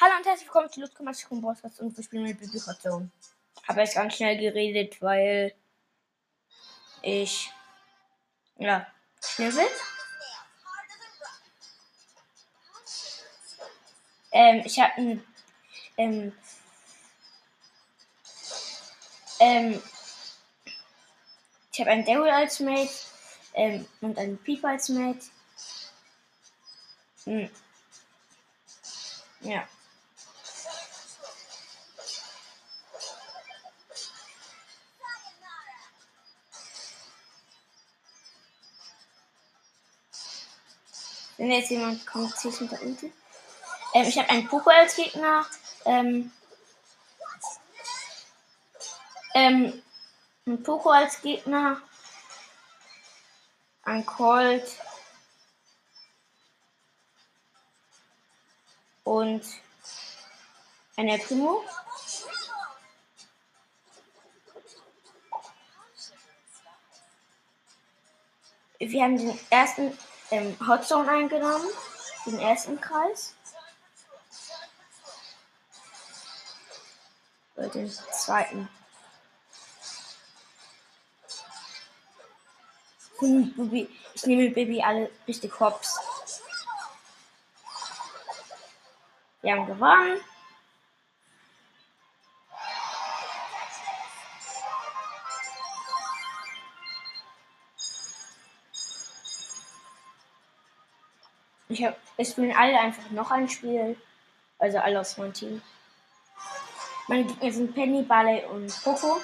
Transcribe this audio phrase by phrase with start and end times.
[0.00, 2.40] Hallo und herzlich willkommen zu Lutz Kommation Podcast und wir spielen mit
[2.80, 3.08] Zone.
[3.68, 5.54] Habe jetzt ganz schnell geredet, weil
[7.02, 7.52] ich
[8.58, 8.84] ja
[9.24, 9.66] schnell bin.
[14.32, 15.24] Ähm, ich habe ein
[15.98, 16.36] ähm,
[19.38, 19.82] ähm,
[21.70, 22.90] ich habe einen Daryl als Mate
[23.54, 25.26] ähm, und einen Piper als Mate.
[27.24, 27.48] Hm.
[29.46, 29.62] Ja.
[41.36, 43.12] Wenn jetzt jemand kommt, ziehe ich hinter Ulti.
[43.94, 45.46] Ähm, ich habe einen Poco als Gegner.
[45.84, 46.32] Ähm,
[49.34, 49.80] ähm,
[50.46, 51.80] ein Poco als Gegner.
[53.84, 54.66] Ein Colt.
[59.06, 59.44] Und
[60.96, 61.62] ein El Primo.
[68.80, 69.96] Wir haben den ersten
[70.32, 71.68] ähm, Hotzone eingenommen,
[72.26, 73.36] den ersten Kreis.
[77.54, 78.68] Oder den zweiten.
[84.14, 85.96] Ich nehme Baby alle richtig hops.
[89.46, 90.18] Wir haben gewonnen.
[101.68, 103.96] Ich hab, es spielen alle einfach noch ein Spiel.
[104.58, 105.62] Also alle aus meinem Team.
[107.06, 109.20] Meine Gegner sind Penny, Ballet und Poco.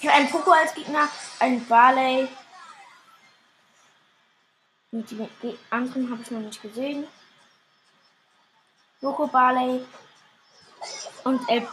[0.00, 1.08] Ich habe einen Poco als Gegner,
[1.40, 2.26] einen Barley.
[4.92, 7.06] Und die, anderen habe ich noch nicht gesehen.
[9.02, 9.84] Poco, Barley
[11.24, 11.68] und Elb.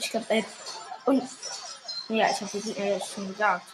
[0.00, 0.46] Ich glaube Elb.
[1.04, 1.22] Und.
[2.08, 3.66] Ja, ich habe die Gegner jetzt schon gesagt.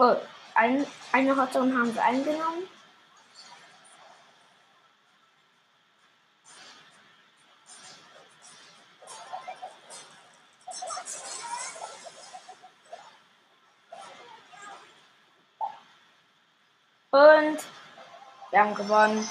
[0.00, 0.14] Oh,
[0.54, 2.68] ein, eine Hotzone haben sie eingenommen.
[17.10, 17.58] Und
[18.52, 19.28] wir haben gewonnen.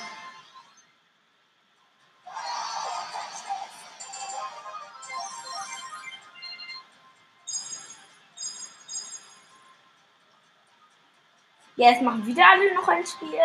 [11.77, 13.37] Jetzt machen wieder alle noch ein Spiel.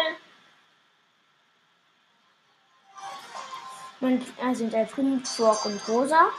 [4.01, 6.31] Meine Gegner sind der Prinz, Frog und Rosa.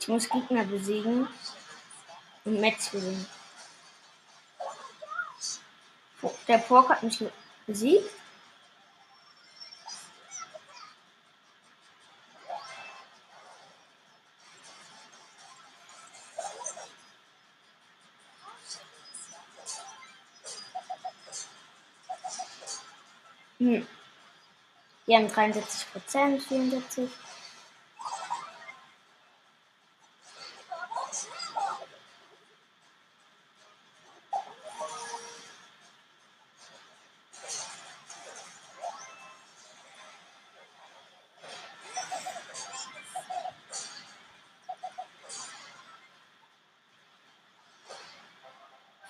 [0.00, 1.28] Ich muss Gegner besiegen
[2.48, 3.26] und Metz gewinnen.
[6.48, 7.22] Der Pork hat mich
[7.66, 8.10] besiegt.
[23.58, 23.86] Hm.
[25.06, 27.10] Wir haben 73 Prozent, 74.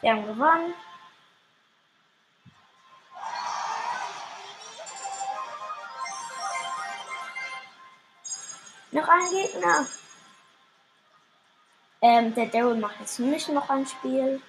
[0.00, 0.74] Wir haben gewonnen.
[8.92, 9.86] Noch ein Gegner.
[12.00, 14.40] Ähm, der Daryl macht jetzt nicht noch ein Spiel.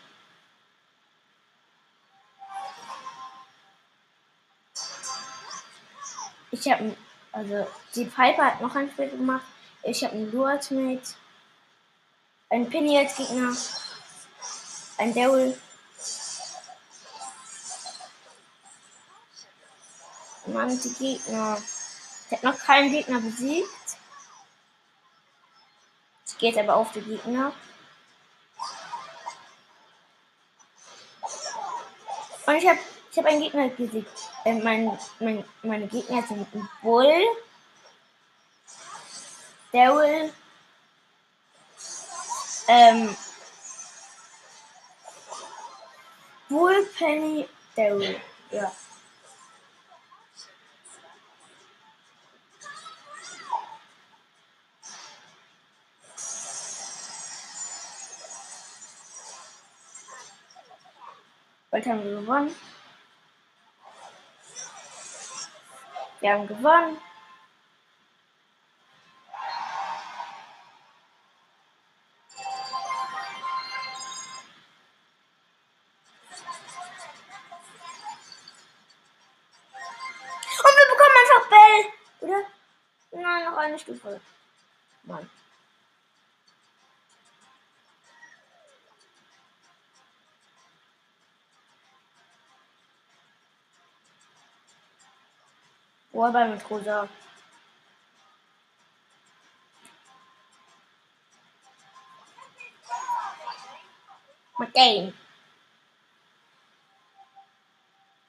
[6.51, 6.96] Ich habe,
[7.31, 9.46] also die Piper hat noch ein Spiel gemacht.
[9.84, 11.16] Ich habe einen Lu als Mate.
[12.50, 13.56] Ein Penny als Gegner.
[15.00, 15.57] Ein Daryl.
[20.48, 21.57] Mann, die Gegner.
[22.30, 23.69] Ich habe noch keinen Gegner besiegt.
[26.28, 27.54] Ich gehe jetzt aber auf die Gegner.
[32.46, 32.80] Und ich habe
[33.10, 34.30] ich hab einen Gegner besiegt.
[34.44, 36.46] Äh, mein, mein, meine Gegner sind
[36.81, 37.24] Bull,
[39.72, 40.34] Daryl,
[42.68, 43.16] ähm,
[46.50, 48.19] Bull, Penny, Daryl.
[48.50, 48.72] Ja.
[61.69, 62.56] Bald haben wir gewonnen.
[66.19, 66.98] Wir haben gewonnen.
[83.80, 84.22] Eine Stufe.
[85.04, 85.30] Mann.
[96.12, 97.08] Wallball mit rosa.
[104.74, 105.14] Game.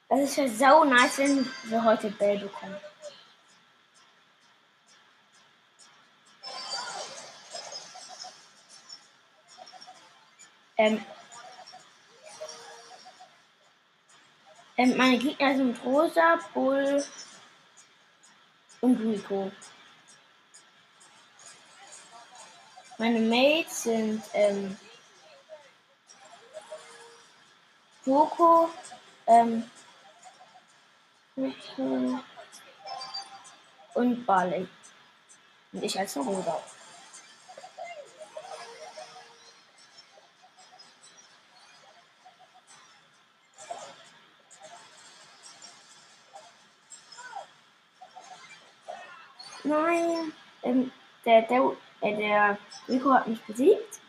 [0.08, 2.76] Das ist ja so nice, wenn wir heute Bell bekommen.
[10.81, 11.05] Ähm,
[14.79, 17.05] ähm, meine Gegner sind Rosa, Bull
[18.81, 19.53] und Rico.
[22.97, 24.75] Meine Mates sind ähm,
[28.03, 28.71] Poco,
[29.27, 29.71] ähm,
[31.37, 32.21] Rico
[33.93, 34.67] und Barley.
[35.73, 36.59] Und ich als Rosa.
[49.70, 50.32] Nein,
[50.64, 50.90] ähm,
[51.25, 52.58] der, der, äh, der
[52.88, 54.00] Rico hat mich besiegt.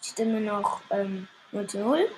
[0.00, 2.08] Stimme noch ähm, 0 zu 0.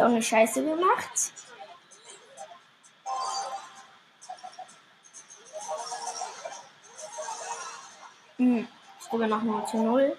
[0.00, 1.32] auch eine Scheiße gemacht?
[8.36, 8.66] Hm,
[9.06, 10.16] Stimme noch 0 zu 0.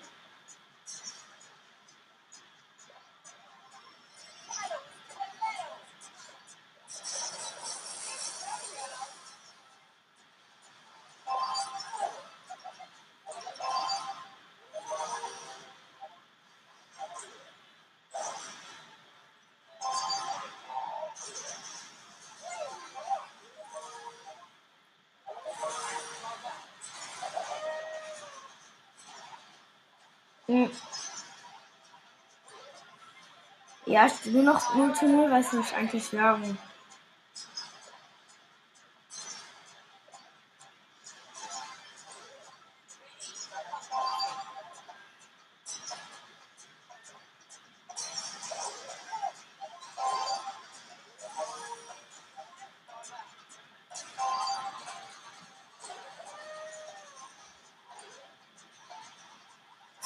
[33.85, 36.57] Ja, ich bin nur noch 0 zu 0, was ich eigentlich sagen.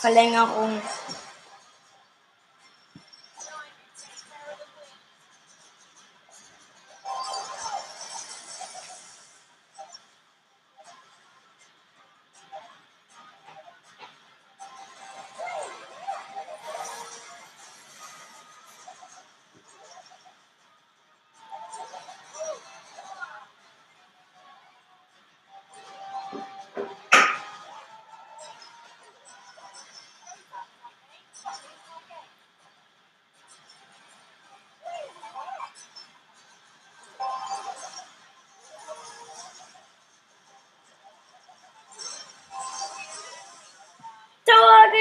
[0.06, 0.80] Verlängerung.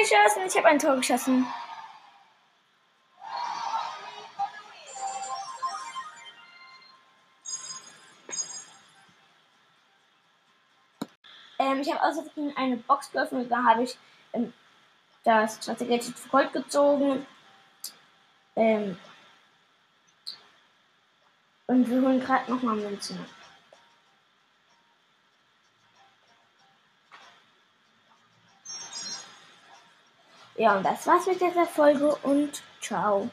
[0.05, 0.43] Geschossen.
[0.47, 1.47] Ich habe ein Tor geschossen.
[11.59, 13.97] Ähm, ich habe außerdem eine Box geöffnet, da habe ich
[14.33, 14.53] ähm,
[15.23, 17.27] das Strategie für Gold gezogen.
[18.57, 18.99] Ähm,
[21.67, 23.25] und wir holen gerade nochmal Münzen.
[30.57, 33.29] Ja, und das war's mit dieser Folge und ciao.